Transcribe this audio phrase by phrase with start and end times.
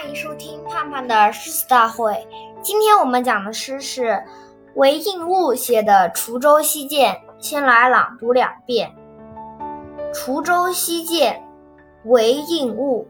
[0.00, 2.24] 欢迎收听盼盼的诗词大会。
[2.62, 4.22] 今天我们讲的诗是
[4.76, 8.94] 韦应物写的《滁州西涧》，先来朗读两遍。
[10.14, 11.34] 《滁州西涧》
[12.08, 13.08] 韦应物，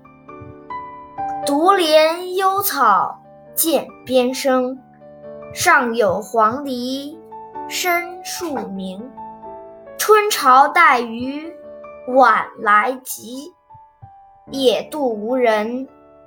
[1.45, 3.21] 独怜幽草
[3.55, 4.79] 涧边生，
[5.53, 7.15] 上有黄鹂
[7.69, 9.11] 深树鸣。
[9.99, 11.53] 春潮带雨
[12.15, 13.53] 晚来急，
[14.51, 15.87] 野渡无人。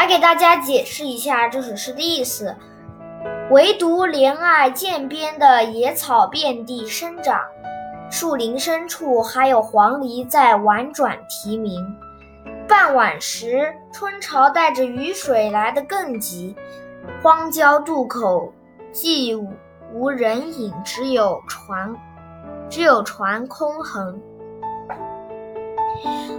[0.00, 2.56] 来给大家解释一下这首诗的意思。
[3.50, 7.38] 唯独怜爱涧边的野草遍地生长，
[8.10, 11.84] 树林深处还有黄鹂在婉转啼鸣。
[12.66, 16.56] 傍晚时，春潮带着雨水来得更急，
[17.22, 18.50] 荒郊渡口
[18.92, 19.34] 既
[19.92, 21.94] 无人影，只有船，
[22.70, 24.18] 只有船空横。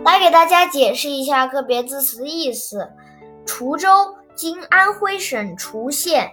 [0.04, 2.90] 来给大家解释一下个别字词的意思。
[3.46, 6.32] 滁州，今安徽省滁县。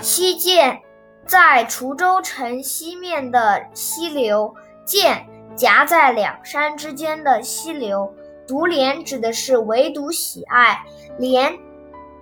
[0.00, 0.80] 西涧，
[1.26, 4.54] 在滁州城西面的溪流。
[4.84, 8.12] 涧，夹在两山之间的溪流。
[8.46, 10.82] 独怜指的是唯独喜爱，
[11.18, 11.58] 怜，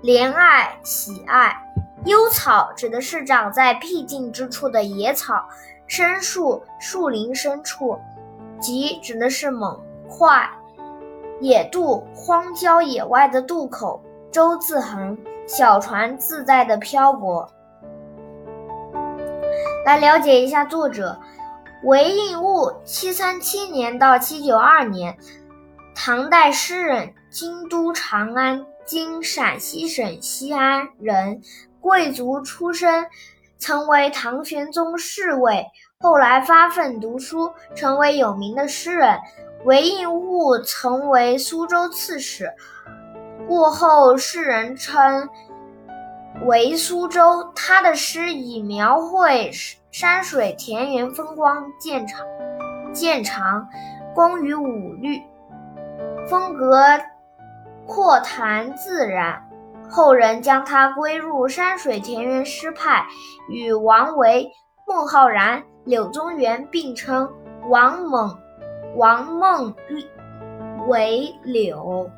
[0.03, 1.57] 怜爱喜爱。
[2.05, 5.45] 幽草指的是长在僻静之处的野草。
[5.87, 7.99] 深树，树林深处。
[8.61, 10.49] 急指的是猛快。
[11.41, 14.01] 野渡，荒郊野外的渡口。
[14.37, 17.51] 舟自横，小船自在的漂泊。
[19.87, 21.19] 来了解一下作者
[21.85, 25.17] 韦应物，七三七年到七九二年，
[25.95, 31.41] 唐代诗人，京都长安（今陕西省西安）人，
[31.81, 33.07] 贵族出身，
[33.57, 35.65] 曾为唐玄宗侍卫，
[36.01, 39.19] 后来发奋读书，成为有名的诗人。
[39.65, 42.53] 韦应物曾为苏州刺史。
[43.47, 45.29] 过后，世人称
[46.47, 47.53] 为苏州。
[47.55, 49.51] 他的诗以描绘
[49.91, 52.27] 山水田园风光见长，
[52.93, 53.69] 见长，
[54.15, 55.23] 工于五律，
[56.29, 56.77] 风格
[57.87, 59.43] 阔谈自然。
[59.89, 63.07] 后人将他归入山水田园诗派，
[63.49, 64.51] 与王维、
[64.85, 67.33] 孟浩然、柳宗元并称
[67.69, 68.37] 王猛、
[68.97, 69.73] 王孟
[70.89, 72.11] 韦柳。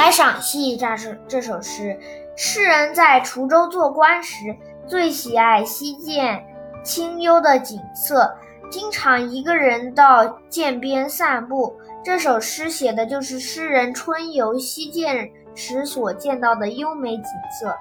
[0.00, 1.94] 来赏析这首这首诗。
[2.34, 4.56] 诗人在滁州做官时，
[4.86, 6.42] 最喜爱西涧
[6.82, 8.34] 清幽的景色，
[8.70, 11.78] 经常一个人到涧边散步。
[12.02, 17.24] 这首诗写的就是诗人春游西涧时所见到的优美景
[17.60, 17.76] 色。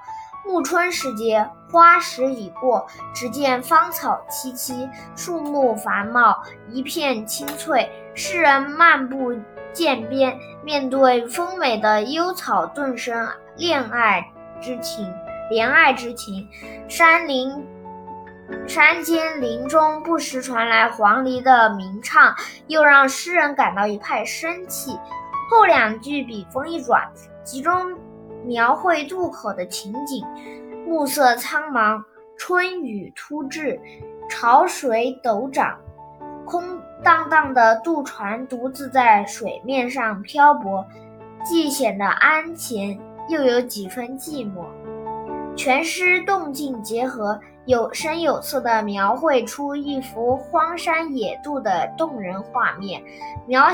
[0.46, 2.86] 暮春时节，花时已过，
[3.16, 6.36] 只见芳草萋萋，树木繁茂，
[6.68, 7.90] 一片青翠。
[8.14, 9.34] 诗人漫步。
[9.74, 14.26] 涧边，面对丰美的幽草，顿生恋爱
[14.62, 15.06] 之情、
[15.52, 16.48] 怜爱之情。
[16.88, 17.66] 山林、
[18.68, 22.36] 山间林中不时传来黄鹂的鸣唱，
[22.68, 24.98] 又让诗人感到一派生气。
[25.50, 27.10] 后两句笔锋一转，
[27.44, 27.98] 集中
[28.46, 30.26] 描绘渡口的情景：
[30.88, 32.04] 暮色苍茫，
[32.38, 33.80] 春雨突至，
[34.30, 35.78] 潮水陡涨。
[36.50, 40.84] 空荡荡的渡船独自在水面上漂泊，
[41.46, 43.00] 既显得安闲，
[43.30, 44.66] 又有几分寂寞。
[45.56, 53.00] 全诗动静结合，有声有色地描绘出一幅荒山野渡的动人画面，
[53.46, 53.68] 描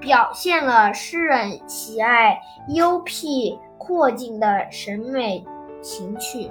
[0.00, 2.36] 表现了诗人喜爱
[2.68, 5.44] 幽僻阔静的审美
[5.80, 6.50] 情趣。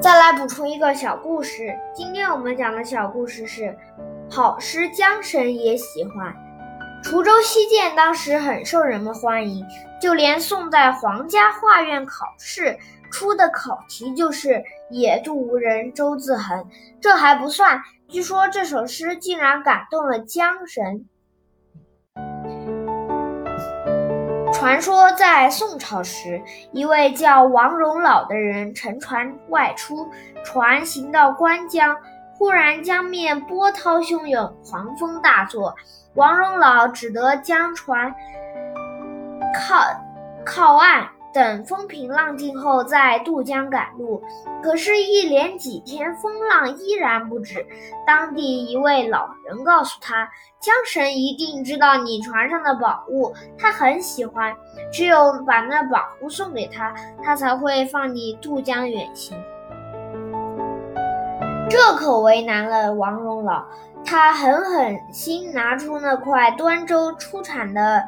[0.00, 1.74] 再来补充一个小故事。
[1.94, 3.76] 今天我们讲的小故事是：
[4.30, 6.34] 好诗江神也喜欢。
[7.02, 9.66] 滁州西涧当时很受人们欢迎，
[10.00, 12.78] 就连宋代皇家画院考试
[13.12, 16.66] 出的考题就是“野渡无人舟自横”。
[17.00, 21.04] 这还不算，据说这首诗竟然感动了江神。
[24.64, 26.40] 传说在宋朝时，
[26.72, 30.08] 一位叫王荣老的人乘船外出，
[30.42, 31.94] 船行到关江，
[32.32, 35.74] 忽然江面波涛汹涌，狂风大作，
[36.14, 38.14] 王荣老只得将船
[39.54, 39.76] 靠
[40.46, 41.10] 靠岸。
[41.34, 44.22] 等风平浪静后，再渡江赶路。
[44.62, 47.66] 可是，一连几天，风浪依然不止。
[48.06, 50.28] 当地一位老人告诉他，
[50.60, 54.54] 江神一定知道你船上的宝物，他很喜欢。
[54.92, 56.94] 只有把那宝物送给他，
[57.24, 59.36] 他才会放你渡江远行。
[61.68, 63.64] 这可为难了王荣老，
[64.04, 68.04] 他狠狠心拿出那块端州出产的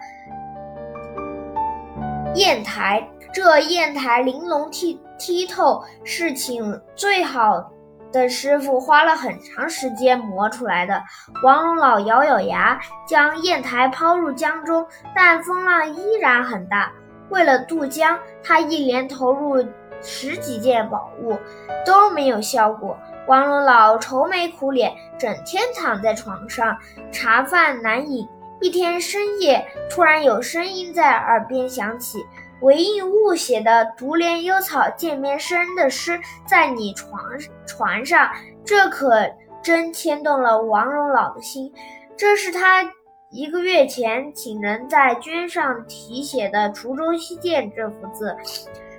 [2.36, 3.04] 砚台。
[3.36, 7.70] 这砚台玲珑剔剔透，是请最好
[8.10, 11.02] 的师傅花了很长时间磨出来的。
[11.42, 16.90] 王龙老咬咬牙，将砚台抛入江中，但风浪依然很大。
[17.28, 19.62] 为了渡江，他一连投入
[20.00, 21.38] 十几件宝物，
[21.84, 22.96] 都没有效果。
[23.26, 26.74] 王龙老愁眉苦脸，整天躺在床上，
[27.12, 28.26] 茶饭难饮。
[28.62, 32.24] 一天深夜，突然有声音在耳边响起。
[32.62, 37.20] 韦应物写的《独怜幽草见面生》的诗在你床
[37.66, 38.30] 船上，
[38.64, 39.30] 这可
[39.62, 41.72] 真牵动了王荣老的心。
[42.16, 42.82] 这是他
[43.30, 48.34] 一个月前请人在绢上题写的“滁州西涧”这幅字。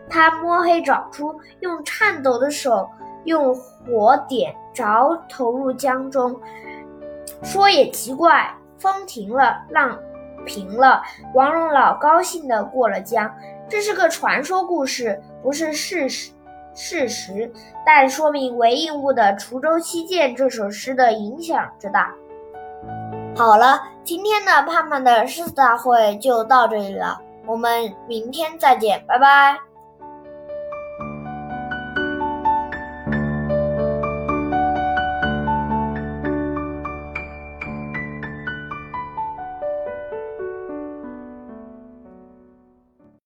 [0.09, 2.88] 他摸黑找出，用颤抖的手
[3.25, 6.39] 用火点着，投入江中。
[7.44, 9.98] 说也奇怪，风停了，浪。
[10.45, 11.01] 平了，
[11.34, 13.34] 王荣老高兴地过了江。
[13.69, 16.31] 这是个传说故事，不是事实，
[16.74, 17.51] 事实，
[17.86, 22.13] 但说明韦应物的《滁州西涧》这首诗的影响之大。
[23.36, 29.67] 好了，今天的盼盼的诗词大会就到这里了，我们明天再见，拜拜。